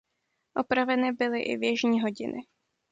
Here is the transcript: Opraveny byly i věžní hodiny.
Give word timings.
Opraveny 0.55 1.11
byly 1.11 1.41
i 1.41 1.57
věžní 1.57 2.01
hodiny. 2.01 2.43